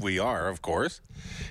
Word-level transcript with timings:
We 0.00 0.18
are, 0.18 0.48
of 0.48 0.62
course, 0.62 1.00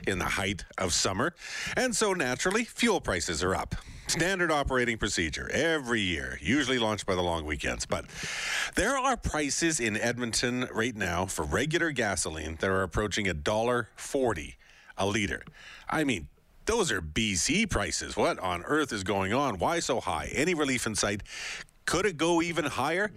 in 0.08 0.20
the 0.20 0.26
height 0.26 0.66
of 0.78 0.94
summer. 0.94 1.34
And 1.76 1.96
so 1.96 2.14
naturally, 2.14 2.64
fuel 2.64 3.02
prices 3.02 3.44
are 3.44 3.56
up. 3.56 3.76
Standard 4.08 4.52
operating 4.52 4.98
procedure 4.98 5.50
every 5.52 6.00
year, 6.00 6.40
usually 6.42 6.80
launched 6.80 7.06
by 7.06 7.16
the 7.16 7.22
long 7.22 7.46
weekends. 7.46 7.86
But 7.86 8.06
there 8.76 8.98
are 8.98 9.18
prices 9.18 9.82
in 9.82 9.98
Edmonton 9.98 10.68
right 10.72 10.96
now 10.96 11.26
for 11.26 11.44
regular 11.44 11.92
gasoline 11.92 12.56
that 12.62 12.70
are 12.70 12.84
approaching 12.84 13.28
a 13.28 13.34
dollar 13.34 13.90
forty 13.98 14.56
a 14.98 15.06
liter. 15.06 15.44
I 15.90 16.04
mean, 16.04 16.28
those 16.66 16.92
are 16.92 17.02
BC 17.02 17.70
prices. 17.70 18.18
What 18.18 18.40
on 18.40 18.64
earth 18.64 18.92
is 18.92 19.04
going 19.04 19.34
on? 19.34 19.58
Why 19.58 19.80
so 19.80 20.02
high? 20.02 20.30
Any 20.34 20.54
relief 20.54 20.86
in 20.86 20.96
sight? 20.96 21.24
Could 21.88 22.06
it 22.06 22.18
go 22.18 22.42
even 22.42 22.66
higher? 22.66 23.10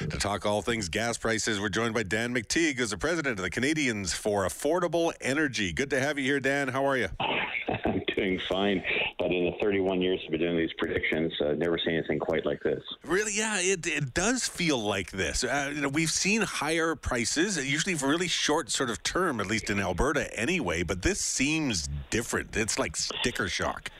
To 0.00 0.18
talk 0.18 0.44
all 0.44 0.60
things 0.60 0.88
gas 0.88 1.16
prices, 1.16 1.60
we're 1.60 1.68
joined 1.68 1.94
by 1.94 2.02
Dan 2.02 2.34
McTeague, 2.34 2.76
who's 2.76 2.90
the 2.90 2.98
president 2.98 3.38
of 3.38 3.44
the 3.44 3.50
Canadians 3.50 4.14
for 4.14 4.44
Affordable 4.44 5.12
Energy. 5.20 5.72
Good 5.72 5.90
to 5.90 6.00
have 6.00 6.18
you 6.18 6.24
here, 6.24 6.40
Dan. 6.40 6.66
How 6.66 6.84
are 6.86 6.96
you? 6.96 7.06
I'm 7.20 8.02
doing 8.16 8.40
fine, 8.48 8.82
but 9.20 9.30
in 9.30 9.44
the 9.44 9.52
31 9.62 10.02
years 10.02 10.18
I've 10.24 10.32
been 10.32 10.40
doing 10.40 10.56
these 10.56 10.72
predictions, 10.76 11.34
I've 11.40 11.50
uh, 11.50 11.52
never 11.52 11.78
seen 11.78 11.94
anything 11.94 12.18
quite 12.18 12.44
like 12.44 12.60
this. 12.64 12.82
Really? 13.04 13.30
Yeah, 13.32 13.60
it, 13.60 13.86
it 13.86 14.12
does 14.12 14.48
feel 14.48 14.82
like 14.82 15.12
this. 15.12 15.44
Uh, 15.44 15.70
you 15.72 15.80
know, 15.80 15.88
we've 15.88 16.10
seen 16.10 16.42
higher 16.42 16.96
prices, 16.96 17.64
usually 17.64 17.94
for 17.94 18.08
really 18.08 18.26
short 18.26 18.72
sort 18.72 18.90
of 18.90 19.04
term, 19.04 19.38
at 19.38 19.46
least 19.46 19.70
in 19.70 19.78
Alberta 19.78 20.36
anyway, 20.36 20.82
but 20.82 21.02
this 21.02 21.20
seems 21.20 21.88
different. 22.10 22.56
It's 22.56 22.76
like 22.76 22.96
sticker 22.96 23.48
shock. 23.48 23.92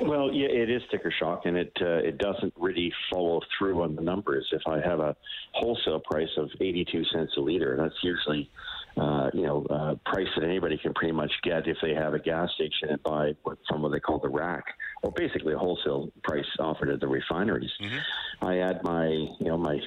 Well, 0.00 0.32
yeah, 0.32 0.46
it 0.46 0.70
is 0.70 0.82
sticker 0.88 1.12
shock, 1.18 1.42
and 1.44 1.56
it 1.56 1.72
uh, 1.80 1.98
it 1.98 2.18
doesn't 2.18 2.52
really 2.56 2.92
follow 3.10 3.40
through 3.56 3.82
on 3.82 3.96
the 3.96 4.02
numbers. 4.02 4.46
If 4.52 4.62
I 4.66 4.80
have 4.80 5.00
a 5.00 5.16
wholesale 5.54 6.00
price 6.00 6.28
of 6.36 6.50
82 6.60 7.04
cents 7.12 7.32
a 7.36 7.40
liter, 7.40 7.76
that's 7.76 7.96
usually 8.02 8.48
uh, 8.96 9.30
you 9.34 9.42
know 9.42 9.66
uh, 9.70 9.94
price 10.06 10.28
that 10.36 10.44
anybody 10.44 10.78
can 10.78 10.94
pretty 10.94 11.12
much 11.12 11.32
get 11.42 11.66
if 11.66 11.76
they 11.82 11.94
have 11.94 12.14
a 12.14 12.18
gas 12.18 12.48
station 12.54 12.90
and 12.90 13.02
buy 13.02 13.34
what, 13.42 13.58
from 13.68 13.82
what 13.82 13.90
they 13.90 14.00
call 14.00 14.20
the 14.20 14.28
rack, 14.28 14.64
or 15.02 15.10
basically 15.10 15.54
a 15.54 15.58
wholesale 15.58 16.12
price 16.22 16.46
offered 16.60 16.90
at 16.90 17.00
the 17.00 17.08
refineries. 17.08 17.70
Mm-hmm. 17.80 18.46
I 18.46 18.58
add 18.58 18.84
my 18.84 19.06
you 19.06 19.46
know 19.46 19.58
my 19.58 19.80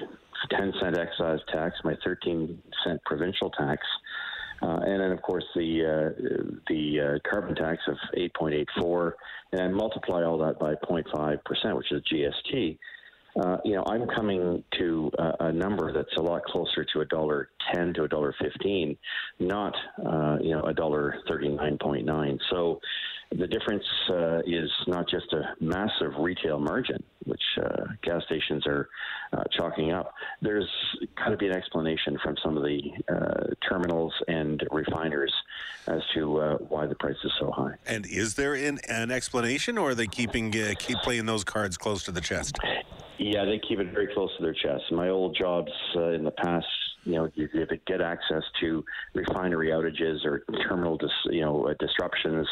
10 0.50 0.73
cent 0.81 0.98
excise 0.98 1.40
tax, 1.52 1.75
my 1.84 1.96
13 2.03 2.62
cent 2.84 3.02
provincial 3.06 3.50
tax. 3.52 3.86
Uh, 4.62 4.80
and 4.86 5.02
then, 5.02 5.12
of 5.12 5.22
course, 5.22 5.45
the 5.56 5.86
uh, 5.86 6.59
the 6.67 7.00
uh, 7.00 7.30
carbon 7.30 7.56
tax 7.56 7.81
of 7.88 7.98
8.84, 8.16 9.14
and 9.53 9.76
multiply 9.76 10.23
all 10.23 10.38
that 10.38 10.59
by 10.59 10.76
0.5 10.76 11.44
percent, 11.44 11.76
which 11.76 11.92
is 11.92 12.03
GST. 12.03 12.78
Uh, 13.40 13.58
you 13.64 13.76
know, 13.76 13.84
I'm 13.88 14.08
coming 14.08 14.64
to 14.78 15.12
a, 15.18 15.46
a, 15.46 15.52
number 15.52 15.94
that's 15.94 16.16
a 16.18 16.22
lot 16.22 16.44
closer 16.44 16.86
to 16.94 17.02
a 17.02 17.06
dollar 17.06 17.50
ten 17.74 17.94
to 17.94 18.04
a 18.04 18.08
dollar 18.08 18.36
fifteen, 18.42 18.98
not 19.40 19.74
uh, 20.06 20.38
you 20.42 20.52
know 20.52 20.64
a 20.64 20.74
dollar 20.74 21.16
thirty 21.28 21.48
nine 21.48 21.78
point 21.78 22.06
nine. 22.06 22.40
So 22.50 22.82
the 23.32 23.48
difference 23.48 23.86
uh, 24.09 24.40
is 24.46 24.70
not 24.88 25.08
just 25.09 25.32
a 25.32 25.56
massive 25.62 26.12
retail 26.20 26.59
margin, 26.59 27.02
which 27.26 27.42
uh, 27.64 27.86
gas 28.04 28.24
stations 28.26 28.68
are 28.68 28.90
uh, 29.32 29.44
chalking 29.58 29.94
up. 29.94 30.14
There's 30.42 30.68
got 31.16 31.30
to 31.30 31.38
be 31.38 31.48
an 31.48 31.56
explanation 31.56 32.18
from 32.22 32.36
some 32.44 32.58
of 32.58 32.64
the 32.64 32.82
uh, 33.09 33.54
terminals 33.70 34.14
and 34.28 34.62
refiners 34.72 35.34
as 35.88 36.02
to 36.14 36.40
uh, 36.40 36.58
why 36.58 36.88
the 36.88 36.96
price 36.96 37.16
is 37.24 37.32
so 37.40 37.52
high. 37.52 37.76
And 37.88 38.06
is 38.06 38.36
there 38.36 38.54
an, 38.54 38.80
an 38.90 39.12
explanation, 39.12 39.78
or 39.78 39.92
are 39.92 39.96
they 39.96 40.08
keeping 40.08 40.54
uh, 40.59 40.74
keep 40.78 40.98
playing 40.98 41.26
those 41.26 41.46
cards 41.46 41.78
close 41.78 42.04
to 42.04 42.12
the 42.12 42.22
chest? 42.22 42.59
Yeah, 43.24 43.46
they 43.46 43.60
keep 43.60 43.80
it 43.80 43.94
very 43.94 44.12
close 44.14 44.36
to 44.38 44.44
their 44.44 44.54
chest. 44.54 44.92
My 44.92 45.10
old 45.10 45.38
jobs 45.38 45.72
uh, 45.96 46.10
in 46.10 46.24
the 46.24 46.32
past 46.32 46.66
you 47.04 47.14
know, 47.14 47.30
you, 47.34 47.48
you 47.54 47.66
get 47.88 48.02
access 48.02 48.44
to 48.60 48.84
refinery 49.14 49.70
outages 49.70 50.24
or 50.26 50.44
terminal, 50.68 50.98
dis, 50.98 51.10
you 51.26 51.42
know, 51.42 51.74
disruptions. 51.80 52.48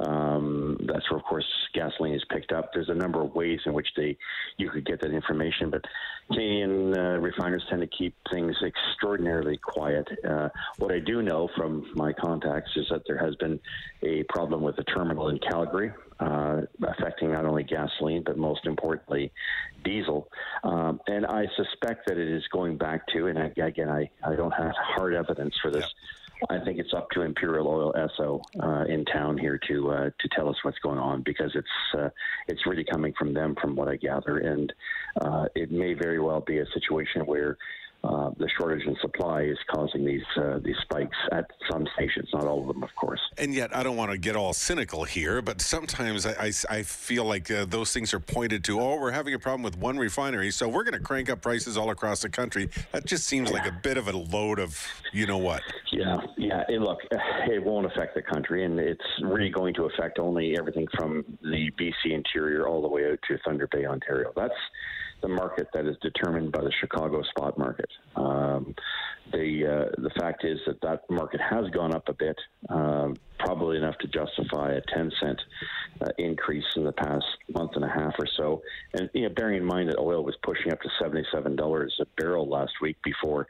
Um, 0.00 0.78
that's 0.84 1.10
where, 1.10 1.18
of 1.18 1.24
course, 1.24 1.46
gasoline 1.74 2.14
is 2.14 2.24
picked 2.30 2.52
up. 2.52 2.72
There's 2.72 2.88
a 2.88 2.94
number 2.94 3.20
of 3.22 3.34
ways 3.34 3.60
in 3.66 3.72
which 3.72 3.88
they 3.96 4.16
you 4.56 4.70
could 4.70 4.86
get 4.86 5.00
that 5.00 5.12
information, 5.12 5.70
but 5.70 5.84
Canadian 6.30 6.96
uh, 6.96 7.18
refiners 7.18 7.64
tend 7.68 7.80
to 7.80 7.86
keep 7.86 8.14
things 8.30 8.54
extraordinarily 8.62 9.56
quiet. 9.56 10.06
Uh, 10.28 10.48
what 10.76 10.92
I 10.92 11.00
do 11.00 11.22
know 11.22 11.48
from 11.56 11.90
my 11.94 12.12
contacts 12.12 12.70
is 12.76 12.86
that 12.90 13.02
there 13.06 13.18
has 13.18 13.34
been 13.36 13.58
a 14.02 14.22
problem 14.24 14.62
with 14.62 14.76
the 14.76 14.84
terminal 14.84 15.28
in 15.28 15.38
Calgary, 15.38 15.92
uh, 16.20 16.62
affecting 16.86 17.32
not 17.32 17.44
only 17.44 17.64
gasoline 17.64 18.22
but 18.24 18.36
most 18.36 18.66
importantly 18.66 19.32
diesel. 19.84 20.28
Um, 20.64 21.00
and 21.06 21.26
I 21.26 21.46
suspect 21.56 22.06
that 22.06 22.18
it 22.18 22.28
is 22.28 22.46
going 22.48 22.76
back 22.76 23.06
to, 23.08 23.28
and 23.28 23.38
again, 23.58 23.88
I, 23.88 24.10
I 24.24 24.36
don't 24.36 24.52
have 24.52 24.74
hard 24.76 25.14
evidence 25.14 25.56
for 25.60 25.70
this. 25.70 25.88
I 26.50 26.58
think 26.64 26.78
it's 26.78 26.94
up 26.94 27.10
to 27.10 27.22
Imperial 27.22 27.66
Oil 27.66 27.92
Esso 27.94 28.40
uh, 28.62 28.84
in 28.84 29.04
town 29.04 29.38
here 29.38 29.58
to 29.68 29.90
uh, 29.90 30.10
to 30.18 30.28
tell 30.34 30.48
us 30.48 30.56
what's 30.62 30.78
going 30.78 30.98
on 30.98 31.22
because 31.22 31.50
it's 31.54 31.98
uh, 31.98 32.10
it's 32.46 32.66
really 32.66 32.84
coming 32.84 33.12
from 33.18 33.34
them, 33.34 33.56
from 33.60 33.74
what 33.74 33.88
I 33.88 33.96
gather, 33.96 34.38
and 34.38 34.72
uh, 35.20 35.46
it 35.54 35.72
may 35.72 35.94
very 35.94 36.20
well 36.20 36.40
be 36.40 36.58
a 36.58 36.66
situation 36.72 37.26
where 37.26 37.58
uh, 38.04 38.30
the 38.38 38.48
shortage 38.56 38.86
in 38.86 38.96
supply 39.00 39.42
is 39.42 39.58
causing 39.74 40.04
these 40.04 40.22
uh, 40.36 40.60
these 40.62 40.76
spikes 40.82 41.16
at 41.32 41.50
some 41.68 41.84
stations, 41.94 42.28
not 42.32 42.44
all 42.44 42.60
of 42.60 42.68
them, 42.68 42.82
of 42.84 42.94
course. 42.94 43.20
And 43.38 43.52
yet, 43.52 43.74
I 43.74 43.82
don't 43.82 43.96
want 43.96 44.12
to 44.12 44.18
get 44.18 44.36
all 44.36 44.52
cynical 44.52 45.02
here, 45.02 45.42
but 45.42 45.60
sometimes 45.60 46.24
I, 46.24 46.46
I, 46.46 46.52
I 46.70 46.82
feel 46.84 47.24
like 47.24 47.50
uh, 47.50 47.64
those 47.64 47.92
things 47.92 48.14
are 48.14 48.20
pointed 48.20 48.62
to. 48.64 48.80
Oh, 48.80 49.00
we're 49.00 49.10
having 49.10 49.34
a 49.34 49.38
problem 49.38 49.64
with 49.64 49.76
one 49.76 49.98
refinery, 49.98 50.52
so 50.52 50.68
we're 50.68 50.84
going 50.84 50.94
to 50.94 51.00
crank 51.00 51.28
up 51.28 51.42
prices 51.42 51.76
all 51.76 51.90
across 51.90 52.22
the 52.22 52.28
country. 52.28 52.70
That 52.92 53.04
just 53.04 53.24
seems 53.24 53.50
yeah. 53.50 53.56
like 53.56 53.66
a 53.66 53.76
bit 53.82 53.96
of 53.96 54.06
a 54.06 54.16
load 54.16 54.60
of 54.60 54.80
you 55.12 55.26
know 55.26 55.38
what. 55.38 55.62
Yeah, 55.90 56.18
yeah. 56.36 56.62
Look, 56.78 57.00
it 57.50 57.64
won't 57.64 57.86
affect 57.86 58.14
the 58.14 58.22
country, 58.22 58.64
and 58.64 58.78
it's 58.78 59.04
really 59.22 59.50
going 59.50 59.74
to 59.74 59.86
affect 59.86 60.20
only 60.20 60.56
everything 60.56 60.86
from 60.96 61.24
the 61.42 61.70
BC 61.72 62.12
interior 62.12 62.68
all 62.68 62.80
the 62.80 62.88
way 62.88 63.10
out 63.10 63.18
to 63.26 63.38
Thunder 63.44 63.66
Bay, 63.66 63.86
Ontario. 63.86 64.32
That's 64.36 64.54
the 65.20 65.28
market 65.28 65.68
that 65.74 65.86
is 65.86 65.96
determined 66.00 66.52
by 66.52 66.62
the 66.62 66.72
Chicago 66.80 67.22
spot 67.22 67.58
market. 67.58 67.87
Um, 68.16 68.74
the 69.32 69.66
uh, 69.66 70.00
the 70.00 70.10
fact 70.18 70.44
is 70.44 70.58
that 70.66 70.80
that 70.80 71.02
market 71.10 71.40
has 71.40 71.68
gone 71.70 71.94
up 71.94 72.08
a 72.08 72.14
bit, 72.14 72.36
uh, 72.68 73.08
probably 73.38 73.76
enough 73.76 73.96
to 73.98 74.08
justify 74.08 74.72
a 74.72 74.80
10 74.94 75.12
cent 75.20 75.40
uh, 76.00 76.08
increase 76.18 76.64
in 76.76 76.84
the 76.84 76.92
past 76.92 77.26
month 77.52 77.72
and 77.74 77.84
a 77.84 77.88
half 77.88 78.14
or 78.18 78.26
so. 78.36 78.62
And 78.94 79.10
you 79.12 79.28
know, 79.28 79.34
bearing 79.34 79.58
in 79.58 79.64
mind 79.64 79.90
that 79.90 79.98
oil 79.98 80.24
was 80.24 80.34
pushing 80.42 80.72
up 80.72 80.80
to 80.80 80.88
$77 81.02 81.88
a 82.00 82.04
barrel 82.16 82.48
last 82.48 82.72
week 82.80 82.96
before 83.02 83.46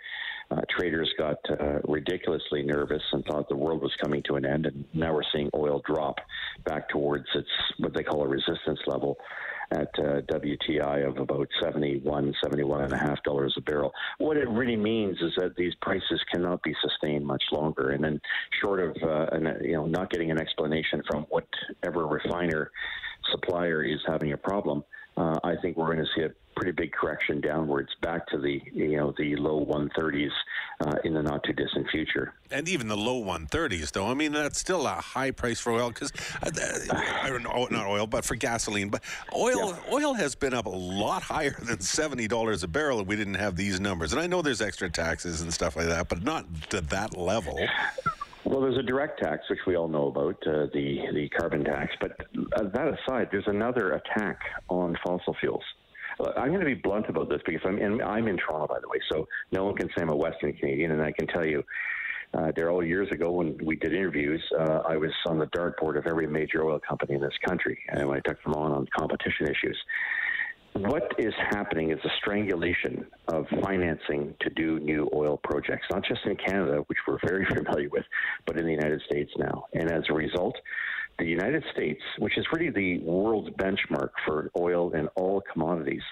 uh, 0.51 0.63
traders 0.71 1.13
got 1.19 1.39
uh, 1.51 1.79
ridiculously 1.87 2.63
nervous 2.63 3.03
and 3.13 3.25
thought 3.27 3.49
the 3.49 3.57
world 3.57 3.83
was 3.83 3.93
coming 4.03 4.23
to 4.25 4.37
an 4.37 4.47
end, 4.47 4.67
and 4.67 4.85
now 4.95 5.13
we're 5.13 5.23
seeing 5.33 5.51
oil 5.55 5.83
drop 5.87 6.17
back 6.65 6.89
towards 6.89 7.27
its 7.35 7.49
what 7.79 7.95
they 7.95 8.03
call 8.03 8.23
a 8.23 8.29
resistance 8.29 8.81
level 8.87 9.19
at 9.71 9.89
uh, 9.99 10.23
WTI 10.23 11.07
of 11.07 11.19
about 11.19 11.49
71, 11.61 12.35
71 12.43 12.85
and 12.85 12.93
a 12.93 12.97
half 12.97 13.23
dollars 13.23 13.55
a 13.57 13.61
barrel. 13.61 13.93
What 14.19 14.37
it 14.37 14.49
really 14.49 14.77
means 14.77 15.19
is 15.21 15.33
that 15.37 15.57
these 15.57 15.75
prices 15.83 16.21
cannot 16.33 16.63
be 16.63 16.75
sustained 16.81 17.27
much 17.27 17.45
longer. 17.53 17.91
And 17.91 18.03
then, 18.03 18.21
short 18.63 18.81
of 18.81 18.97
uh, 19.03 19.27
an, 19.33 19.59
you 19.63 19.73
know 19.73 19.87
not 19.87 20.11
getting 20.11 20.31
an 20.31 20.41
explanation 20.41 21.03
from 21.09 21.27
whatever 21.29 22.07
refiner 22.07 22.71
supplier 23.31 23.83
is 23.83 24.01
having 24.07 24.33
a 24.33 24.37
problem, 24.37 24.85
uh, 25.19 25.39
I 25.43 25.57
think 25.57 25.77
we're 25.77 25.93
going 25.93 25.99
to 25.99 26.11
see 26.15 26.23
a 26.23 26.31
pretty 26.59 26.73
big 26.73 26.93
correction 26.93 27.41
downwards 27.41 27.89
back 28.03 28.27
to 28.27 28.37
the 28.37 28.61
you 28.73 28.97
know 28.97 29.15
the 29.17 29.37
low 29.37 29.65
130s 29.65 30.31
uh, 30.81 30.97
in 31.05 31.15
the 31.15 31.23
not 31.23 31.43
too 31.45 31.53
distant 31.53 31.89
future. 31.91 32.35
And 32.51 32.69
even 32.69 32.89
the 32.89 32.97
low 32.97 33.23
130s, 33.23 33.93
though. 33.93 34.07
I 34.07 34.15
mean, 34.15 34.33
that's 34.33 34.59
still 34.59 34.87
a 34.87 34.91
high 34.91 35.31
price 35.31 35.61
for 35.61 35.73
oil 35.73 35.89
because 35.91 36.13
uh, 36.43 36.51
I 37.23 37.29
don't 37.29 37.43
know, 37.43 37.69
not 37.71 37.87
oil, 37.87 38.07
but 38.07 38.25
for 38.25 38.35
gasoline. 38.35 38.89
But 38.89 39.03
oil, 39.35 39.71
yeah. 39.71 39.93
oil 39.93 40.15
has 40.15 40.35
been 40.35 40.55
up 40.55 40.67
a 40.67 40.71
lot 40.71 41.23
higher 41.23 41.57
than 41.63 41.81
seventy 41.81 42.29
dollars 42.29 42.63
a 42.63 42.69
barrel 42.69 43.01
if 43.01 43.07
we 43.07 43.17
didn't 43.17 43.35
have 43.35 43.57
these 43.57 43.81
numbers. 43.81 44.13
And 44.13 44.21
I 44.21 44.27
know 44.27 44.43
there's 44.43 44.63
extra 44.63 44.91
taxes 44.91 45.41
and 45.41 45.53
stuff 45.53 45.77
like 45.77 45.87
that, 45.87 46.09
but 46.09 46.23
not 46.23 46.47
to 46.71 46.81
that 46.81 47.17
level. 47.17 47.59
Well, 48.49 48.63
there's 48.63 48.79
a 48.79 48.83
direct 48.83 49.23
tax, 49.23 49.43
which 49.51 49.59
we 49.67 49.77
all 49.77 49.89
know 49.89 50.07
about, 50.07 50.37
uh, 50.47 50.69
the 50.73 51.01
the 51.13 51.29
carbon 51.39 51.65
tax. 51.65 51.95
But 52.01 52.13
uh, 52.57 52.63
that 52.73 52.89
aside, 52.89 53.29
there's 53.31 53.47
another 53.47 53.93
attack 53.93 54.41
on 54.71 54.97
fossil 55.05 55.37
fuels. 55.39 55.63
I'm 56.35 56.49
going 56.49 56.61
to 56.61 56.67
be 56.67 56.75
blunt 56.75 57.11
about 57.11 57.29
this 57.29 57.43
because 57.45 57.61
I'm 57.67 57.79
in, 57.79 58.01
I'm 58.03 58.27
in 58.27 58.39
Toronto, 58.39 58.67
by 58.67 58.81
the 58.81 58.89
way, 58.89 58.99
so 59.13 59.29
no 59.53 59.67
one 59.67 59.77
can 59.77 59.89
say 59.89 60.01
I'm 60.01 60.09
a 60.09 60.17
Western 60.17 60.55
Canadian, 60.55 60.93
and 60.93 61.03
I 61.03 61.13
can 61.13 61.27
tell 61.27 61.45
you. 61.45 61.63
Uh, 62.35 62.53
Daryl, 62.53 62.87
years 62.87 63.11
ago 63.11 63.31
when 63.31 63.59
we 63.65 63.75
did 63.77 63.95
interviews, 63.95 64.43
uh, 64.61 64.83
I 64.87 64.99
was 64.99 65.13
on 65.27 65.39
the 65.39 65.47
dartboard 65.47 65.97
of 65.97 66.07
every 66.07 66.27
major 66.27 66.63
oil 66.63 66.79
company 66.79 67.15
in 67.15 67.23
this 67.23 67.33
country, 67.47 67.79
and 67.89 68.03
I 68.11 68.21
took 68.21 68.43
them 68.45 68.53
on 68.53 68.71
on 68.73 68.87
competition 68.95 69.47
issues 69.47 69.79
what 70.83 71.13
is 71.19 71.35
happening 71.51 71.91
is 71.91 71.99
a 72.05 72.11
strangulation 72.19 73.07
of 73.29 73.47
financing 73.63 74.35
to 74.41 74.51
do 74.51 74.79
new 74.79 75.09
oil 75.15 75.39
projects, 75.43 75.87
not 75.91 76.05
just 76.05 76.21
in 76.25 76.37
Canada, 76.37 76.85
which 76.87 76.99
we're 77.07 77.19
very 77.27 77.45
familiar 77.55 77.89
with, 77.89 78.05
but 78.47 78.59
in 78.59 78.65
the 78.65 78.73
United 78.73 79.03
States 79.03 79.31
now. 79.39 79.65
And 79.75 79.91
as 79.91 80.05
a 80.09 80.15
result, 80.15 80.57
the 81.19 81.27
United 81.27 81.65
States, 81.73 82.01
which 82.19 82.39
is 82.39 82.47
really 82.53 82.71
the 82.71 82.99
world's 83.01 83.51
benchmark 83.57 84.11
for 84.25 84.51
oil 84.57 84.93
and 84.93 85.09
all 85.17 85.43
commodities, 85.53 86.03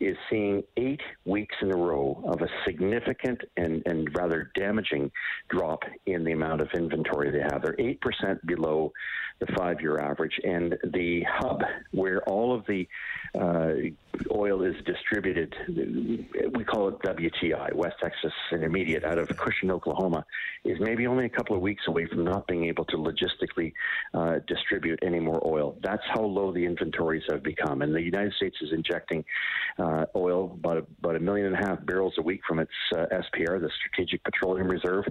is 0.00 0.16
seeing 0.30 0.62
eight 0.76 1.00
weeks 1.24 1.56
in 1.60 1.72
a 1.72 1.76
row 1.76 2.22
of 2.26 2.40
a 2.42 2.48
significant 2.64 3.40
and, 3.56 3.82
and 3.86 4.08
rather 4.16 4.50
damaging 4.54 5.10
drop 5.48 5.82
in 6.06 6.24
the 6.24 6.32
amount 6.32 6.60
of 6.60 6.68
inventory 6.74 7.30
they 7.30 7.40
have. 7.40 7.62
They're 7.62 7.76
8% 7.76 8.46
below 8.46 8.92
the 9.40 9.46
five 9.56 9.80
year 9.80 9.98
average. 9.98 10.38
And 10.44 10.76
the 10.92 11.22
hub 11.28 11.62
where 11.92 12.22
all 12.24 12.54
of 12.54 12.66
the 12.66 12.88
uh, 13.38 13.72
oil 14.32 14.62
is 14.62 14.74
distributed, 14.84 15.54
we 16.54 16.64
call 16.64 16.88
it 16.88 16.98
WTI, 17.00 17.72
West 17.74 17.96
Texas 18.02 18.32
Intermediate, 18.52 19.04
out 19.04 19.18
of 19.18 19.28
Cushing, 19.36 19.70
Oklahoma, 19.70 20.24
is 20.64 20.78
maybe 20.80 21.06
only 21.06 21.26
a 21.26 21.28
couple 21.28 21.54
of 21.54 21.62
weeks 21.62 21.82
away 21.86 22.06
from 22.06 22.24
not 22.24 22.46
being 22.46 22.64
able 22.64 22.84
to 22.86 22.96
logistically 22.96 23.72
uh, 24.14 24.38
distribute 24.46 24.98
any 25.02 25.20
more 25.20 25.40
oil. 25.46 25.76
That's 25.82 26.02
how 26.12 26.22
low 26.22 26.52
the 26.52 26.64
inventories 26.64 27.22
have 27.30 27.42
become. 27.42 27.82
And 27.82 27.94
the 27.94 28.02
United 28.02 28.32
States 28.34 28.56
is 28.60 28.72
injecting 28.72 29.24
uh, 29.78 29.87
oil, 30.14 30.52
about 30.54 30.78
a, 30.78 30.86
about 31.02 31.16
a 31.16 31.20
million 31.20 31.46
and 31.46 31.54
a 31.54 31.58
half 31.58 31.84
barrels 31.86 32.14
a 32.18 32.22
week 32.22 32.40
from 32.46 32.58
its 32.58 32.70
uh, 32.94 33.06
SPR, 33.12 33.60
the 33.60 33.70
Strategic 33.78 34.22
Petroleum 34.24 34.68
Reserve. 34.68 35.04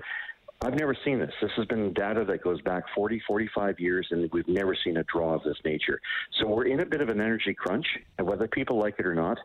I've 0.62 0.74
never 0.74 0.96
seen 1.06 1.20
this. 1.20 1.32
This 1.40 1.52
has 1.56 1.66
been 1.68 1.94
data 1.94 2.26
that 2.26 2.44
goes 2.44 2.60
back 2.62 2.84
40, 2.96 3.22
45 3.28 3.80
years, 3.80 4.08
and 4.10 4.28
we've 4.32 4.48
never 4.48 4.76
seen 4.84 4.98
a 4.98 5.04
draw 5.04 5.36
of 5.36 5.44
this 5.44 5.58
nature. 5.64 6.02
So 6.40 6.48
we're 6.48 6.66
in 6.66 6.80
a 6.80 6.86
bit 6.86 7.00
of 7.00 7.10
an 7.10 7.22
energy 7.22 7.54
crunch, 7.54 7.86
and 8.18 8.26
whether 8.26 8.48
people 8.48 8.80
like 8.80 8.96
it 8.98 9.06
or 9.06 9.14
not, 9.14 9.38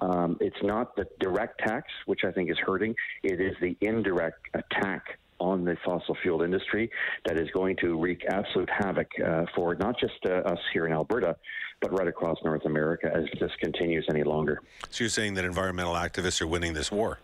um, 0.00 0.36
it's 0.40 0.56
not 0.62 0.96
the 0.96 1.06
direct 1.20 1.60
tax, 1.60 1.86
which 2.06 2.24
I 2.24 2.32
think 2.32 2.50
is 2.50 2.58
hurting. 2.58 2.96
It 3.22 3.40
is 3.40 3.54
the 3.60 3.76
indirect 3.80 4.40
attack 4.54 5.18
on 5.38 5.64
the 5.64 5.76
fossil 5.84 6.16
fuel 6.22 6.42
industry 6.42 6.90
that 7.26 7.38
is 7.38 7.48
going 7.52 7.76
to 7.76 7.98
wreak 8.00 8.22
absolute 8.28 8.68
havoc 8.70 9.08
uh, 9.24 9.44
for 9.54 9.74
not 9.74 9.98
just 9.98 10.14
uh, 10.26 10.34
us 10.48 10.58
here 10.72 10.86
in 10.86 10.92
Alberta, 10.92 11.36
but 11.80 11.92
right 11.92 12.08
across 12.08 12.38
North 12.44 12.64
America 12.64 13.10
as 13.14 13.24
this 13.40 13.50
continues 13.60 14.06
any 14.10 14.22
longer. 14.22 14.62
So 14.90 15.04
you're 15.04 15.10
saying 15.10 15.34
that 15.34 15.44
environmental 15.44 15.94
activists 15.94 16.40
are 16.40 16.46
winning 16.46 16.74
this 16.74 16.90
war? 16.90 17.18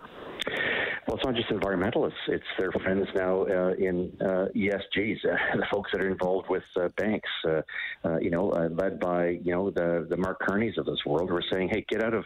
Well, 1.07 1.17
it's 1.17 1.27
not 1.27 1.35
just 1.35 1.51
environmentalists; 1.51 2.13
it's 2.29 2.45
their 2.59 2.71
friends 2.71 3.09
now 3.15 3.43
uh, 3.43 3.73
in 3.73 4.17
uh, 4.21 4.47
ESGs, 4.55 5.17
uh, 5.25 5.37
the 5.57 5.67
folks 5.73 5.91
that 5.93 6.01
are 6.01 6.09
involved 6.09 6.49
with 6.49 6.63
uh, 6.81 6.89
banks. 6.97 7.29
Uh, 7.47 7.63
uh, 8.05 8.19
you 8.19 8.31
know, 8.31 8.47
led 8.47 9.01
by 9.01 9.31
you 9.43 9.53
know 9.53 9.71
the 9.71 10.07
the 10.09 10.17
Mark 10.17 10.41
Carneys 10.41 10.79
of 10.79 10.87
this 10.87 11.05
world, 11.05 11.29
who 11.29 11.37
are 11.37 11.45
saying, 11.51 11.71
"Hey, 11.71 11.85
get 11.89 12.05
out 12.05 12.15
of 12.15 12.25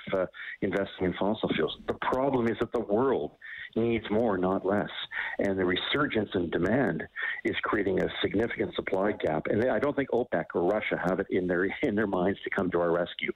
investing 0.61 1.07
in 1.07 1.15
fossil 1.15 1.49
fuels." 1.55 1.79
The 1.89 1.95
problem 1.95 2.49
is 2.49 2.57
that 2.61 2.71
the 2.73 2.81
world 2.81 3.33
needs 3.77 4.05
more, 4.11 4.39
not 4.39 4.65
less. 4.65 4.91
And 5.39 5.59
the 5.59 5.65
resurgence 5.65 6.31
in 6.35 6.51
demand 6.51 7.03
is 7.45 7.55
creating 7.63 8.03
a 8.03 8.09
significant 8.23 8.75
supply 8.75 9.13
gap. 9.13 9.47
And 9.47 9.71
I 9.71 9.79
don't 9.79 9.95
think 9.95 10.11
OPEC 10.11 10.45
or 10.55 10.63
Russia 10.63 11.01
have 11.07 11.21
it 11.21 11.27
in 11.31 11.47
their 11.47 11.65
in 11.83 11.95
their 11.95 12.07
minds 12.07 12.39
to 12.45 12.51
come 12.51 12.71
to 12.71 12.81
our 12.81 12.93
rescue. 12.93 13.33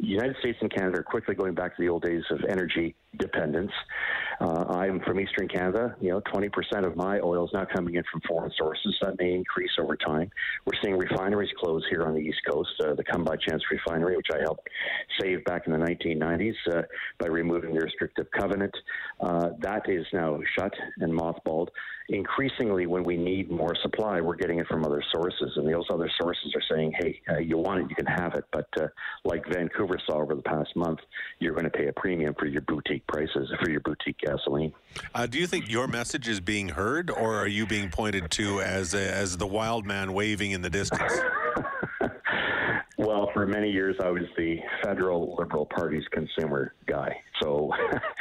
The 0.00 0.06
United 0.06 0.36
States 0.40 0.58
and 0.60 0.72
Canada 0.72 0.98
are 0.98 1.02
quickly 1.02 1.34
going 1.34 1.54
back 1.54 1.76
to 1.76 1.82
the 1.82 1.88
old 1.88 2.02
days 2.02 2.24
of 2.30 2.40
energy 2.48 2.94
dependence. 3.18 3.72
Uh, 4.40 4.64
I'm 4.68 5.00
from 5.00 5.20
Eastern 5.20 5.48
Canada. 5.48 5.94
You 6.00 6.10
know, 6.10 6.20
20% 6.20 6.50
of 6.84 6.96
my 6.96 7.20
oil 7.20 7.44
is 7.44 7.50
now 7.52 7.64
coming 7.72 7.94
in 7.94 8.02
from 8.10 8.20
foreign 8.26 8.50
sources. 8.58 8.96
That 9.02 9.18
may 9.18 9.34
increase 9.34 9.70
over 9.80 9.96
time. 9.96 10.30
We're 10.66 10.78
seeing 10.82 10.96
refineries 10.96 11.50
close 11.58 11.84
here 11.90 12.02
on 12.02 12.14
the 12.14 12.20
East 12.20 12.40
Coast. 12.48 12.70
Uh, 12.80 12.94
the 12.94 13.04
Come 13.04 13.24
By 13.24 13.36
Chance 13.36 13.62
refinery, 13.70 14.16
which 14.16 14.28
I 14.34 14.40
helped 14.40 14.68
save 15.20 15.44
back 15.44 15.66
in 15.66 15.72
the 15.72 15.78
1990s 15.78 16.54
uh, 16.72 16.82
by 17.18 17.26
removing 17.26 17.74
the 17.74 17.80
restrictive 17.80 18.26
covenant, 18.36 18.74
uh, 19.20 19.50
that 19.60 19.83
is 19.92 20.06
now 20.12 20.38
shut 20.58 20.72
and 20.98 21.12
mothballed. 21.12 21.68
Increasingly, 22.10 22.86
when 22.86 23.02
we 23.02 23.16
need 23.16 23.50
more 23.50 23.74
supply, 23.80 24.20
we're 24.20 24.36
getting 24.36 24.58
it 24.58 24.66
from 24.66 24.84
other 24.84 25.02
sources, 25.10 25.52
and 25.56 25.72
those 25.72 25.86
other 25.90 26.10
sources 26.20 26.54
are 26.54 26.62
saying, 26.70 26.92
"Hey, 26.98 27.20
uh, 27.30 27.38
you 27.38 27.56
want 27.56 27.80
it, 27.80 27.86
you 27.88 27.96
can 27.96 28.04
have 28.06 28.34
it." 28.34 28.44
But 28.52 28.68
uh, 28.78 28.88
like 29.24 29.42
Vancouver 29.50 29.98
saw 30.06 30.16
over 30.16 30.34
the 30.34 30.42
past 30.42 30.76
month, 30.76 30.98
you're 31.38 31.54
going 31.54 31.64
to 31.64 31.70
pay 31.70 31.86
a 31.86 31.92
premium 31.94 32.34
for 32.38 32.46
your 32.46 32.60
boutique 32.60 33.06
prices 33.06 33.50
for 33.62 33.70
your 33.70 33.80
boutique 33.80 34.18
gasoline. 34.18 34.74
Uh, 35.14 35.26
do 35.26 35.38
you 35.38 35.46
think 35.46 35.70
your 35.70 35.88
message 35.88 36.28
is 36.28 36.40
being 36.40 36.68
heard, 36.68 37.10
or 37.10 37.36
are 37.36 37.48
you 37.48 37.66
being 37.66 37.88
pointed 37.88 38.30
to 38.32 38.60
as 38.60 38.94
as 38.94 39.38
the 39.38 39.46
wild 39.46 39.86
man 39.86 40.12
waving 40.12 40.50
in 40.50 40.60
the 40.60 40.70
distance? 40.70 41.12
Well, 43.04 43.30
for 43.34 43.46
many 43.46 43.70
years, 43.70 43.96
I 44.02 44.08
was 44.08 44.22
the 44.36 44.58
federal 44.82 45.36
Liberal 45.38 45.66
Party's 45.66 46.06
consumer 46.10 46.74
guy. 46.86 47.14
So 47.42 47.70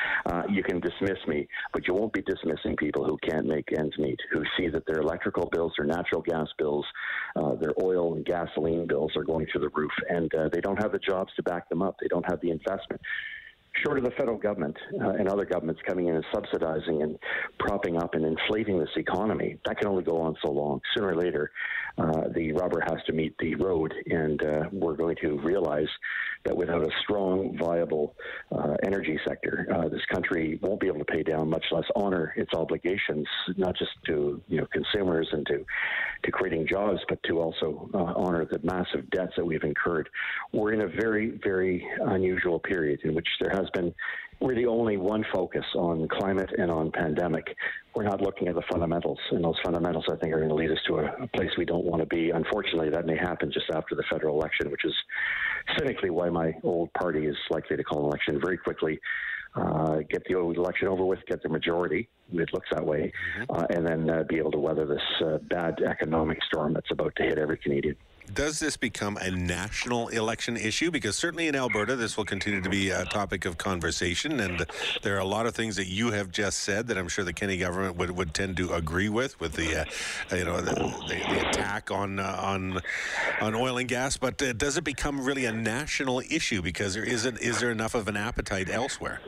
you 0.63 0.73
can 0.73 0.81
dismiss 0.81 1.17
me, 1.27 1.47
but 1.71 1.87
you 1.87 1.93
won't 1.93 2.13
be 2.13 2.21
dismissing 2.21 2.75
people 2.75 3.05
who 3.05 3.17
can't 3.27 3.45
make 3.45 3.71
ends 3.77 3.97
meet, 3.97 4.19
who 4.31 4.43
see 4.57 4.67
that 4.69 4.85
their 4.85 5.01
electrical 5.01 5.49
bills, 5.51 5.73
their 5.77 5.85
natural 5.85 6.21
gas 6.21 6.47
bills, 6.57 6.85
uh, 7.35 7.55
their 7.55 7.73
oil 7.81 8.13
and 8.15 8.25
gasoline 8.25 8.87
bills 8.87 9.11
are 9.15 9.23
going 9.23 9.45
through 9.51 9.61
the 9.61 9.69
roof, 9.69 9.91
and 10.09 10.33
uh, 10.35 10.49
they 10.51 10.61
don't 10.61 10.81
have 10.81 10.91
the 10.91 10.99
jobs 10.99 11.31
to 11.35 11.43
back 11.43 11.67
them 11.69 11.81
up. 11.81 11.97
They 11.99 12.07
don't 12.07 12.29
have 12.29 12.39
the 12.41 12.51
investment 12.51 13.01
short 13.83 13.97
of 13.97 14.03
the 14.03 14.11
federal 14.11 14.37
government 14.37 14.77
uh, 15.01 15.09
and 15.11 15.27
other 15.27 15.45
governments 15.45 15.81
coming 15.87 16.07
in 16.07 16.15
and 16.15 16.25
subsidizing 16.33 17.01
and 17.01 17.17
propping 17.59 17.97
up 17.97 18.13
and 18.13 18.25
inflating 18.25 18.79
this 18.79 18.89
economy, 18.95 19.57
that 19.65 19.77
can 19.77 19.87
only 19.87 20.03
go 20.03 20.21
on 20.21 20.35
so 20.43 20.51
long. 20.51 20.79
Sooner 20.95 21.09
or 21.09 21.15
later, 21.15 21.51
uh, 21.97 22.27
the 22.35 22.51
rubber 22.53 22.81
has 22.81 23.03
to 23.07 23.13
meet 23.13 23.35
the 23.39 23.55
road, 23.55 23.93
and 24.05 24.43
uh, 24.43 24.63
we're 24.71 24.95
going 24.95 25.15
to 25.21 25.39
realize 25.39 25.87
that 26.45 26.55
without 26.55 26.81
a 26.81 26.89
strong, 27.01 27.57
viable 27.57 28.15
uh, 28.51 28.75
energy 28.85 29.19
sector, 29.27 29.67
uh, 29.73 29.87
this 29.87 30.03
country 30.11 30.59
won't 30.61 30.79
be 30.79 30.87
able 30.87 30.99
to 30.99 31.05
pay 31.05 31.23
down, 31.23 31.49
much 31.49 31.65
less 31.71 31.85
honor 31.95 32.33
its 32.35 32.53
obligations, 32.53 33.27
not 33.57 33.75
just 33.75 33.91
to 34.05 34.41
you 34.47 34.57
know 34.57 34.67
consumers 34.71 35.27
and 35.31 35.45
to 35.47 35.65
to 36.23 36.31
creating 36.31 36.67
jobs, 36.67 36.99
but 37.09 37.21
to 37.23 37.39
also 37.39 37.89
uh, 37.93 38.13
honor 38.15 38.45
the 38.45 38.59
massive 38.63 39.09
debts 39.09 39.33
that 39.35 39.45
we've 39.45 39.63
incurred. 39.63 40.09
We're 40.51 40.73
in 40.73 40.81
a 40.81 40.87
very, 40.87 41.39
very 41.43 41.85
unusual 42.01 42.59
period 42.59 43.01
in 43.03 43.13
which 43.13 43.27
there 43.41 43.51
has 43.51 43.69
been 43.73 43.93
really 44.41 44.65
only 44.65 44.97
one 44.97 45.25
focus 45.33 45.65
on 45.75 46.07
climate 46.07 46.49
and 46.57 46.69
on 46.69 46.91
pandemic. 46.91 47.55
We're 47.95 48.03
not 48.03 48.21
looking 48.21 48.47
at 48.47 48.55
the 48.55 48.63
fundamentals, 48.69 49.19
and 49.31 49.43
those 49.43 49.55
fundamentals, 49.63 50.05
I 50.11 50.15
think, 50.17 50.33
are 50.33 50.37
going 50.37 50.49
to 50.49 50.55
lead 50.55 50.71
us 50.71 50.79
to 50.87 50.97
a, 50.97 51.23
a 51.23 51.27
place 51.27 51.51
we 51.57 51.65
don't 51.65 51.85
want 51.85 52.01
to 52.01 52.07
be. 52.07 52.31
Unfortunately, 52.31 52.89
that 52.89 53.05
may 53.05 53.17
happen 53.17 53.51
just 53.51 53.67
after 53.73 53.95
the 53.95 54.03
federal 54.11 54.35
election, 54.37 54.71
which 54.71 54.85
is 54.85 54.93
cynically 55.77 56.09
why 56.09 56.29
my 56.29 56.55
old 56.63 56.91
party 56.93 57.25
is 57.25 57.37
likely 57.49 57.77
to 57.77 57.83
call 57.83 57.99
an 57.99 58.05
election 58.05 58.39
very 58.43 58.57
quickly. 58.57 58.99
Uh, 59.55 59.99
get 60.09 60.23
the 60.27 60.33
old 60.33 60.57
election 60.57 60.87
over 60.87 61.05
with, 61.05 61.19
get 61.27 61.43
the 61.43 61.49
majority, 61.49 62.09
it 62.33 62.49
looks 62.53 62.67
that 62.71 62.83
way, 62.83 63.13
mm-hmm. 63.39 63.51
uh, 63.55 63.65
and 63.69 63.85
then 63.85 64.09
uh, 64.09 64.23
be 64.27 64.37
able 64.37 64.49
to 64.49 64.57
weather 64.57 64.87
this 64.87 65.27
uh, 65.27 65.37
bad 65.43 65.79
economic 65.87 66.39
storm 66.43 66.73
that's 66.73 66.89
about 66.89 67.15
to 67.15 67.21
hit 67.21 67.37
every 67.37 67.57
Canadian 67.57 67.95
does 68.31 68.59
this 68.59 68.77
become 68.77 69.17
a 69.17 69.31
national 69.31 70.09
election 70.09 70.57
issue? 70.57 70.91
Because 70.91 71.15
certainly 71.15 71.47
in 71.47 71.55
Alberta, 71.55 71.95
this 71.95 72.17
will 72.17 72.25
continue 72.25 72.61
to 72.61 72.69
be 72.69 72.89
a 72.89 73.05
topic 73.05 73.45
of 73.45 73.57
conversation, 73.57 74.39
and 74.39 74.65
there 75.01 75.15
are 75.15 75.19
a 75.19 75.25
lot 75.25 75.45
of 75.45 75.55
things 75.55 75.75
that 75.75 75.87
you 75.87 76.11
have 76.11 76.31
just 76.31 76.59
said 76.59 76.87
that 76.87 76.97
I'm 76.97 77.07
sure 77.07 77.25
the 77.25 77.33
Kenney 77.33 77.57
government 77.57 77.97
would, 77.97 78.11
would 78.11 78.33
tend 78.33 78.57
to 78.57 78.73
agree 78.73 79.09
with, 79.09 79.39
with 79.39 79.53
the 79.53 79.81
uh, 79.81 80.35
you 80.35 80.45
know 80.45 80.61
the, 80.61 80.73
the 80.73 81.49
attack 81.49 81.91
on 81.91 82.19
uh, 82.19 82.39
on 82.41 82.79
on 83.41 83.55
oil 83.55 83.77
and 83.77 83.87
gas. 83.87 84.17
But 84.17 84.41
uh, 84.41 84.53
does 84.53 84.77
it 84.77 84.83
become 84.83 85.23
really 85.23 85.45
a 85.45 85.53
national 85.53 86.21
issue? 86.29 86.61
Because 86.61 86.93
there 86.93 87.03
isn't 87.03 87.39
is 87.39 87.59
there 87.59 87.71
enough 87.71 87.95
of 87.95 88.07
an 88.07 88.17
appetite 88.17 88.69
elsewhere? 88.69 89.21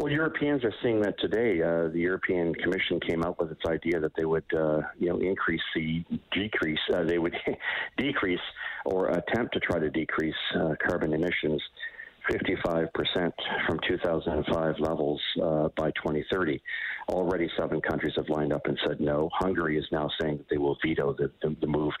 Well, 0.00 0.10
Europeans 0.10 0.64
are 0.64 0.72
seeing 0.82 1.02
that 1.02 1.20
today. 1.20 1.60
Uh, 1.60 1.88
the 1.88 2.00
European 2.00 2.54
Commission 2.54 3.00
came 3.00 3.22
out 3.22 3.38
with 3.38 3.52
its 3.52 3.60
idea 3.66 4.00
that 4.00 4.12
they 4.16 4.24
would, 4.24 4.50
uh, 4.56 4.80
you 4.98 5.10
know, 5.10 5.18
increase 5.18 5.60
the 5.74 6.02
decrease. 6.32 6.78
Uh, 6.90 7.04
they 7.04 7.18
would 7.18 7.36
decrease 7.98 8.40
or 8.86 9.08
attempt 9.10 9.52
to 9.52 9.60
try 9.60 9.78
to 9.78 9.90
decrease 9.90 10.34
uh, 10.56 10.72
carbon 10.88 11.12
emissions 11.12 11.60
55% 12.30 12.88
from 13.66 13.78
2005 13.86 14.74
levels 14.78 15.20
uh, 15.42 15.68
by 15.76 15.90
2030. 15.90 16.62
Already, 17.10 17.50
seven 17.58 17.82
countries 17.82 18.14
have 18.16 18.28
lined 18.30 18.54
up 18.54 18.66
and 18.66 18.78
said 18.86 19.00
no. 19.00 19.28
Hungary 19.34 19.76
is 19.76 19.84
now 19.92 20.08
saying 20.20 20.38
that 20.38 20.48
they 20.48 20.56
will 20.56 20.78
veto 20.82 21.12
the, 21.12 21.30
the, 21.42 21.54
the 21.60 21.66
move. 21.66 21.92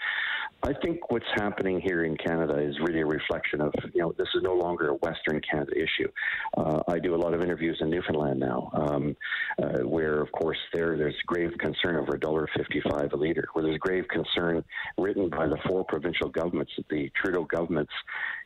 I 0.62 0.74
think 0.82 1.10
what's 1.10 1.24
happening 1.36 1.80
here 1.80 2.04
in 2.04 2.16
Canada 2.18 2.58
is 2.58 2.78
really 2.80 3.00
a 3.00 3.06
reflection 3.06 3.62
of, 3.62 3.72
you 3.94 4.02
know, 4.02 4.12
this 4.18 4.28
is 4.34 4.42
no 4.42 4.54
longer 4.54 4.88
a 4.88 4.94
Western 4.94 5.40
Canada 5.40 5.72
issue. 5.72 6.08
Uh, 6.56 6.82
I 6.86 6.98
do 6.98 7.14
a 7.14 7.16
lot 7.16 7.32
of 7.32 7.40
interviews 7.40 7.78
in 7.80 7.88
Newfoundland 7.88 8.38
now, 8.38 8.70
um, 8.74 9.16
uh, 9.62 9.78
where, 9.86 10.20
of 10.20 10.30
course, 10.32 10.58
there 10.74 10.98
there's 10.98 11.16
grave 11.26 11.52
concern 11.58 11.96
over 11.96 12.12
$1.55 12.18 13.12
a 13.12 13.16
litre, 13.16 13.48
where 13.54 13.64
there's 13.64 13.78
grave 13.78 14.04
concern 14.08 14.62
written 14.98 15.30
by 15.30 15.46
the 15.46 15.56
four 15.66 15.84
provincial 15.84 16.28
governments 16.28 16.72
the 16.90 17.10
Trudeau 17.14 17.44
government's 17.44 17.92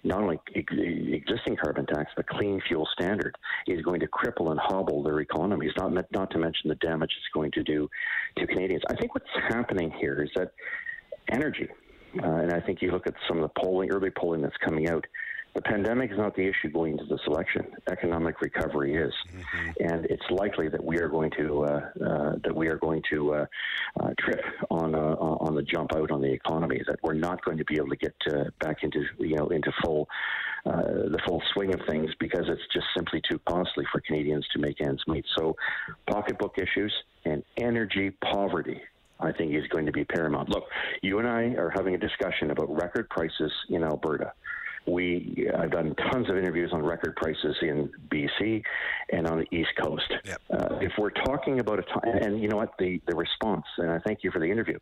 not 0.04 0.22
only 0.22 0.38
existing 0.54 1.56
carbon 1.56 1.86
tax, 1.86 2.12
but 2.14 2.26
clean 2.28 2.60
fuel 2.68 2.86
standard 2.92 3.36
is 3.66 3.82
going 3.82 4.00
to 4.00 4.06
cripple 4.06 4.50
and 4.50 4.60
hobble 4.60 5.02
their 5.02 5.20
economies, 5.20 5.72
not, 5.76 5.92
not 6.12 6.30
to 6.30 6.38
mention 6.38 6.68
the 6.68 6.74
damage 6.76 7.10
it's 7.16 7.32
going 7.32 7.50
to 7.52 7.62
do 7.62 7.88
to 8.36 8.46
Canadians. 8.46 8.82
I 8.88 8.94
think 8.96 9.14
what's 9.14 9.26
happening 9.48 9.90
here 9.98 10.22
is 10.22 10.30
that 10.36 10.52
energy, 11.30 11.68
uh, 12.22 12.26
and 12.26 12.52
I 12.52 12.60
think 12.60 12.82
you 12.82 12.90
look 12.90 13.06
at 13.06 13.14
some 13.28 13.38
of 13.38 13.42
the 13.42 13.60
polling, 13.60 13.90
early 13.90 14.10
polling 14.10 14.42
that's 14.42 14.56
coming 14.58 14.88
out. 14.88 15.06
The 15.54 15.62
pandemic 15.62 16.10
is 16.10 16.18
not 16.18 16.34
the 16.34 16.42
issue 16.42 16.68
going 16.72 16.92
into 16.92 17.04
this 17.04 17.20
election. 17.28 17.64
Economic 17.88 18.40
recovery 18.40 18.96
is, 18.96 19.12
mm-hmm. 19.28 19.88
and 19.88 20.04
it's 20.06 20.28
likely 20.28 20.68
that 20.68 20.82
we 20.82 20.98
are 20.98 21.08
going 21.08 21.30
to 21.38 21.64
uh, 21.64 21.90
uh, 22.04 22.32
that 22.42 22.54
we 22.54 22.66
are 22.66 22.76
going 22.76 23.02
to 23.10 23.34
uh, 23.34 23.46
uh, 24.00 24.10
trip 24.18 24.40
on 24.70 24.96
uh, 24.96 24.98
on 24.98 25.54
the 25.54 25.62
jump 25.62 25.94
out 25.94 26.10
on 26.10 26.20
the 26.20 26.32
economy. 26.32 26.80
That 26.88 26.96
we're 27.04 27.14
not 27.14 27.44
going 27.44 27.58
to 27.58 27.64
be 27.66 27.76
able 27.76 27.90
to 27.90 27.96
get 27.96 28.16
back 28.58 28.82
into 28.82 29.04
you 29.20 29.36
know 29.36 29.46
into 29.46 29.70
full 29.80 30.08
uh, 30.66 30.82
the 30.82 31.18
full 31.26 31.42
swing 31.52 31.74
of 31.74 31.80
things 31.86 32.10
because 32.18 32.46
it's 32.48 32.62
just 32.72 32.86
simply 32.96 33.20
too 33.30 33.38
costly 33.46 33.84
for 33.92 34.00
Canadians 34.00 34.46
to 34.54 34.58
make 34.58 34.80
ends 34.80 35.02
meet. 35.06 35.26
So, 35.36 35.54
pocketbook 36.08 36.56
issues 36.56 36.92
and 37.26 37.44
energy 37.58 38.10
poverty. 38.10 38.80
I 39.20 39.32
think 39.32 39.54
is 39.54 39.66
going 39.68 39.86
to 39.86 39.92
be 39.92 40.04
paramount. 40.04 40.48
Look, 40.48 40.64
you 41.02 41.18
and 41.18 41.28
I 41.28 41.54
are 41.56 41.70
having 41.70 41.94
a 41.94 41.98
discussion 41.98 42.50
about 42.50 42.74
record 42.74 43.08
prices 43.08 43.52
in 43.68 43.82
Alberta 43.82 44.32
we 44.86 45.48
I've 45.56 45.70
done 45.70 45.94
tons 46.12 46.28
of 46.28 46.36
interviews 46.36 46.70
on 46.72 46.82
record 46.82 47.16
prices 47.16 47.56
in 47.62 47.90
BC 48.08 48.62
and 49.10 49.26
on 49.26 49.38
the 49.38 49.56
East 49.56 49.70
Coast. 49.82 50.12
Yep. 50.24 50.40
Uh, 50.50 50.78
if 50.80 50.92
we're 50.98 51.10
talking 51.10 51.60
about 51.60 51.78
a 51.78 51.82
time, 51.82 52.22
and 52.22 52.42
you 52.42 52.48
know 52.48 52.56
what, 52.56 52.74
the 52.78 53.00
the 53.06 53.16
response, 53.16 53.64
and 53.78 53.90
I 53.90 53.98
thank 54.00 54.22
you 54.22 54.30
for 54.30 54.38
the 54.38 54.50
interview, 54.50 54.78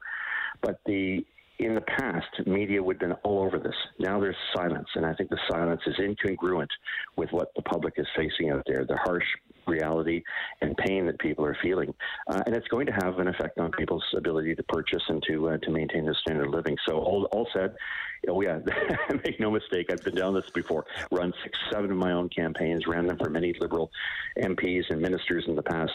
but 0.61 0.81
the 0.87 1.25
in 1.65 1.75
the 1.75 1.81
past, 1.83 2.47
media 2.47 2.83
would 2.83 3.01
have 3.01 3.11
been 3.11 3.19
all 3.25 3.45
over 3.45 3.59
this. 3.59 3.75
Now 3.99 4.21
there's 4.21 4.37
silence, 4.55 4.89
and 4.95 5.07
I 5.07 5.15
think 5.15 5.31
the 5.31 5.39
silence 5.51 5.81
is 5.87 5.97
incongruent 5.99 6.69
with 7.17 7.31
what 7.33 7.53
the 7.55 7.63
public 7.63 7.95
is 7.97 8.07
facing 8.17 8.51
out 8.51 8.63
there. 8.67 8.85
The 8.85 8.97
harsh 8.97 9.25
reality 9.67 10.23
and 10.61 10.77
pain 10.77 11.07
that 11.07 11.19
people 11.21 11.45
are 11.45 11.57
feeling, 11.63 11.95
uh, 12.29 12.43
and 12.47 12.55
it's 12.55 12.69
going 12.69 12.87
to 12.87 12.93
have 12.93 13.19
an 13.19 13.29
effect 13.29 13.59
on 13.59 13.71
people's 13.73 14.05
ability 14.17 14.55
to 14.55 14.63
purchase 14.65 15.03
and 15.09 15.23
to 15.29 15.51
uh, 15.51 15.57
to 15.59 15.71
maintain 15.71 16.05
their 16.05 16.15
standard 16.15 16.47
of 16.47 16.55
living. 16.55 16.77
So 16.87 16.99
all, 16.99 17.25
all 17.33 17.49
said, 17.53 17.75
oh 18.29 18.41
yeah, 18.41 18.59
make 19.25 19.41
no 19.41 19.51
mistake, 19.51 19.91
I've 19.91 20.03
been 20.03 20.15
down 20.15 20.35
this 20.35 20.51
before. 20.51 20.87
Run 21.11 21.33
six, 21.43 21.59
seven 21.73 21.91
of 21.91 21.97
my 21.97 22.13
own 22.13 22.29
campaigns, 22.29 22.87
ran 22.87 23.07
them 23.07 23.19
for 23.19 23.31
many 23.31 23.55
Liberal 23.61 23.91
MPs 24.39 24.85
and 24.91 25.01
ministers 25.01 25.45
in 25.47 25.57
the 25.57 25.63
past. 25.63 25.93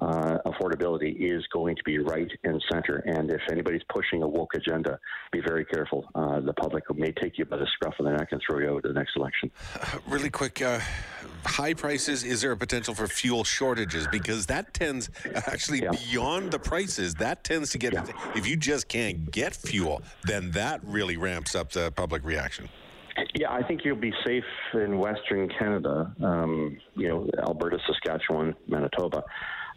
Uh, 0.00 0.38
affordability 0.46 1.14
is 1.18 1.44
going 1.52 1.76
to 1.76 1.82
be 1.84 1.98
right 1.98 2.30
and 2.44 2.62
center, 2.72 3.02
and 3.06 3.30
if 3.30 3.40
anybody's 3.50 3.82
pushing 3.92 4.22
a 4.22 4.28
woke 4.28 4.54
agenda, 4.54 4.98
be 5.30 5.40
very 5.46 5.64
careful. 5.64 6.08
Uh, 6.14 6.40
the 6.40 6.54
public 6.54 6.84
may 6.94 7.12
take 7.12 7.36
you 7.36 7.44
by 7.44 7.58
the 7.58 7.66
scruff 7.74 7.94
of 7.98 8.06
the 8.06 8.12
neck 8.12 8.28
and 8.30 8.40
throw 8.46 8.58
you 8.60 8.70
out 8.70 8.78
at 8.78 8.82
the 8.84 8.92
next 8.92 9.16
election. 9.16 9.50
Really 10.08 10.30
quick, 10.30 10.60
uh, 10.62 10.80
high 11.44 11.74
prices. 11.74 12.24
Is 12.24 12.40
there 12.40 12.52
a 12.52 12.56
potential 12.56 12.94
for 12.94 13.06
fuel 13.06 13.44
shortages? 13.44 14.06
Because 14.08 14.46
that 14.46 14.72
tends 14.74 15.10
actually 15.34 15.82
yeah. 15.82 15.90
beyond 15.90 16.50
the 16.50 16.58
prices. 16.58 17.14
That 17.14 17.44
tends 17.44 17.70
to 17.70 17.78
get 17.78 17.92
yeah. 17.92 18.06
if 18.34 18.46
you 18.46 18.56
just 18.56 18.88
can't 18.88 19.30
get 19.30 19.54
fuel, 19.54 20.02
then 20.24 20.50
that 20.52 20.80
really 20.84 21.16
ramps 21.16 21.54
up 21.54 21.70
the 21.70 21.92
public 21.92 22.24
reaction. 22.24 22.68
Yeah, 23.34 23.52
I 23.52 23.62
think 23.62 23.84
you'll 23.84 23.96
be 23.96 24.12
safe 24.24 24.44
in 24.74 24.98
Western 24.98 25.48
Canada, 25.58 26.12
um, 26.22 26.78
you 26.94 27.08
know, 27.08 27.28
Alberta, 27.38 27.78
Saskatchewan, 27.86 28.54
Manitoba. 28.66 29.22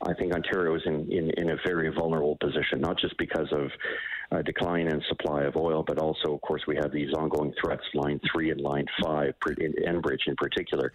I 0.06 0.14
think 0.14 0.34
Ontario 0.34 0.76
is 0.76 0.82
in, 0.86 1.12
in, 1.12 1.30
in 1.32 1.50
a 1.52 1.58
very 1.66 1.90
vulnerable 1.90 2.38
position, 2.40 2.82
not 2.82 3.00
just 3.00 3.18
because 3.18 3.48
of 3.52 3.70
a 4.32 4.44
decline 4.44 4.88
in 4.88 5.02
supply 5.08 5.44
of 5.44 5.56
oil, 5.56 5.84
but 5.86 5.98
also, 5.98 6.34
of 6.34 6.42
course, 6.42 6.64
we 6.68 6.76
have 6.76 6.92
these 6.92 7.14
ongoing 7.14 7.54
threats, 7.62 7.84
Line 7.94 8.20
3 8.32 8.52
and 8.52 8.62
Line 8.62 8.86
5, 9.04 9.34
in 9.60 9.74
Enbridge 9.88 10.28
in 10.28 10.36
particular. 10.36 10.94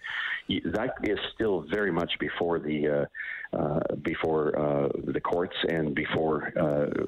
That 0.49 0.95
is 1.05 1.19
still 1.35 1.65
very 1.71 1.93
much 1.93 2.13
before 2.19 2.59
the, 2.59 3.07
uh, 3.55 3.57
uh, 3.57 3.81
before 4.03 4.59
uh, 4.59 4.89
the 5.13 5.21
courts 5.21 5.57
and 5.69 5.95
before 5.95 6.53
uh, 6.59 7.05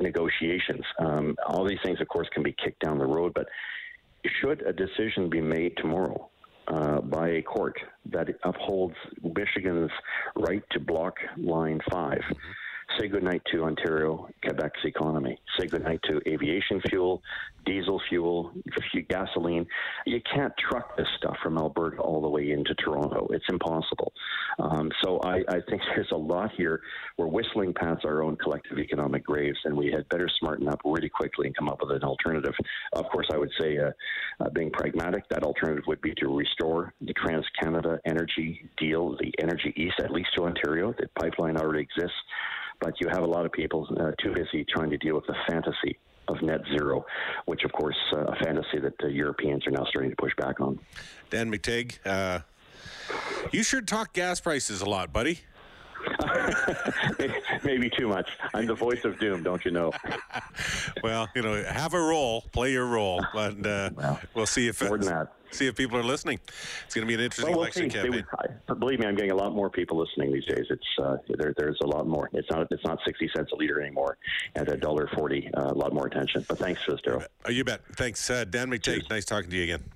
negotiations. 0.00 0.84
Um, 0.98 1.36
all 1.46 1.66
these 1.66 1.80
things, 1.84 2.00
of 2.00 2.08
course, 2.08 2.28
can 2.32 2.42
be 2.42 2.52
kicked 2.52 2.84
down 2.84 2.98
the 2.98 3.06
road, 3.06 3.32
but 3.34 3.48
should 4.40 4.62
a 4.62 4.72
decision 4.72 5.28
be 5.28 5.40
made 5.40 5.76
tomorrow 5.76 6.30
uh, 6.68 7.00
by 7.00 7.28
a 7.28 7.42
court 7.42 7.78
that 8.10 8.28
upholds 8.44 8.96
Michigan's 9.22 9.90
right 10.36 10.62
to 10.72 10.80
block 10.80 11.16
Line 11.36 11.80
5. 11.90 12.18
Mm-hmm 12.18 12.34
say 12.98 13.08
goodnight 13.08 13.42
to 13.52 13.64
Ontario, 13.64 14.28
Quebec's 14.44 14.84
economy. 14.84 15.38
Say 15.58 15.66
goodnight 15.66 16.00
to 16.04 16.20
aviation 16.26 16.80
fuel, 16.88 17.22
diesel 17.64 18.00
fuel, 18.08 18.52
gasoline. 19.08 19.66
You 20.06 20.20
can't 20.32 20.52
truck 20.56 20.96
this 20.96 21.08
stuff 21.18 21.36
from 21.42 21.58
Alberta 21.58 22.00
all 22.00 22.22
the 22.22 22.28
way 22.28 22.52
into 22.52 22.74
Toronto. 22.74 23.26
It's 23.30 23.44
impossible. 23.48 24.12
Um, 24.58 24.90
so 25.02 25.20
I, 25.22 25.42
I, 25.48 25.60
think 25.68 25.82
there's 25.94 26.10
a 26.12 26.16
lot 26.16 26.52
here. 26.56 26.80
We're 27.18 27.26
whistling 27.26 27.74
past 27.74 28.04
our 28.04 28.22
own 28.22 28.36
collective 28.36 28.78
economic 28.78 29.24
graves, 29.24 29.58
and 29.64 29.76
we 29.76 29.90
had 29.90 30.08
better 30.08 30.28
smarten 30.38 30.68
up 30.68 30.80
really 30.84 31.08
quickly 31.08 31.46
and 31.46 31.56
come 31.56 31.68
up 31.68 31.80
with 31.82 31.90
an 31.90 32.04
alternative. 32.04 32.54
Of 32.92 33.06
course, 33.06 33.26
I 33.32 33.36
would 33.36 33.52
say, 33.60 33.78
uh, 33.78 33.90
uh, 34.40 34.50
being 34.50 34.70
pragmatic, 34.70 35.28
that 35.30 35.42
alternative 35.42 35.84
would 35.88 36.00
be 36.00 36.14
to 36.14 36.34
restore 36.34 36.94
the 37.00 37.12
Trans 37.14 37.46
Canada 37.60 38.00
Energy 38.06 38.68
deal, 38.78 39.16
the 39.18 39.32
Energy 39.40 39.72
East, 39.76 39.98
at 39.98 40.10
least 40.10 40.30
to 40.36 40.44
Ontario. 40.44 40.94
The 40.98 41.08
pipeline 41.18 41.56
already 41.56 41.82
exists 41.82 42.16
but 42.80 43.00
you 43.00 43.08
have 43.08 43.22
a 43.22 43.26
lot 43.26 43.46
of 43.46 43.52
people 43.52 43.86
uh, 43.98 44.12
too 44.22 44.32
busy 44.32 44.64
trying 44.64 44.90
to 44.90 44.96
deal 44.96 45.14
with 45.14 45.26
the 45.26 45.36
fantasy 45.48 45.98
of 46.28 46.42
net 46.42 46.60
zero, 46.76 47.04
which, 47.44 47.64
of 47.64 47.72
course, 47.72 47.96
uh, 48.12 48.24
a 48.24 48.36
fantasy 48.36 48.78
that 48.80 48.94
the 48.98 49.10
Europeans 49.10 49.66
are 49.66 49.70
now 49.70 49.84
starting 49.88 50.10
to 50.10 50.16
push 50.16 50.32
back 50.36 50.60
on. 50.60 50.78
Dan 51.30 51.50
McTeague, 51.50 51.98
uh, 52.04 52.40
you 53.52 53.62
sure 53.62 53.80
talk 53.80 54.12
gas 54.12 54.40
prices 54.40 54.80
a 54.80 54.88
lot, 54.88 55.12
buddy. 55.12 55.40
Maybe 57.64 57.90
too 57.90 58.08
much. 58.08 58.28
I'm 58.54 58.66
the 58.66 58.74
voice 58.74 59.04
of 59.04 59.18
doom, 59.18 59.42
don't 59.42 59.64
you 59.64 59.70
know? 59.70 59.92
well, 61.02 61.28
you 61.34 61.42
know, 61.42 61.62
have 61.64 61.94
a 61.94 62.00
role, 62.00 62.44
play 62.52 62.72
your 62.72 62.86
role, 62.86 63.24
and 63.34 63.66
uh, 63.66 63.90
well, 63.94 64.20
we'll 64.34 64.46
see 64.46 64.68
if 64.68 64.82
more 64.82 64.98
than 64.98 65.08
that 65.08 65.35
see 65.50 65.66
if 65.66 65.76
people 65.76 65.98
are 65.98 66.02
listening. 66.02 66.40
It's 66.84 66.94
going 66.94 67.06
to 67.06 67.08
be 67.08 67.14
an 67.14 67.20
interesting 67.20 67.46
well, 67.46 67.58
we'll 67.58 67.62
election 67.64 67.90
see. 67.90 67.98
campaign. 67.98 68.24
I, 68.68 68.74
believe 68.74 69.00
me, 69.00 69.06
I'm 69.06 69.14
getting 69.14 69.30
a 69.30 69.36
lot 69.36 69.54
more 69.54 69.70
people 69.70 69.98
listening 69.98 70.32
these 70.32 70.44
days. 70.44 70.66
It's 70.70 70.86
uh, 71.02 71.16
there, 71.36 71.54
there's 71.56 71.78
a 71.82 71.86
lot 71.86 72.06
more. 72.06 72.28
It's 72.32 72.50
not 72.50 72.66
it's 72.70 72.84
not 72.84 72.98
60 73.04 73.30
cents 73.34 73.50
a 73.52 73.56
liter 73.56 73.80
anymore 73.80 74.18
at 74.54 74.68
a 74.70 74.76
dollar 74.76 75.08
forty. 75.14 75.50
Uh, 75.54 75.72
a 75.72 75.74
lot 75.74 75.92
more 75.92 76.06
attention. 76.06 76.44
But 76.48 76.58
thanks 76.58 76.82
for 76.82 76.92
this, 76.92 77.00
Daryl. 77.00 77.24
Oh, 77.44 77.50
you 77.50 77.64
bet. 77.64 77.80
Thanks, 77.92 78.28
uh, 78.30 78.44
Dan 78.44 78.70
McTeague. 78.70 79.08
Nice 79.10 79.24
talking 79.24 79.50
to 79.50 79.56
you 79.56 79.64
again. 79.64 79.95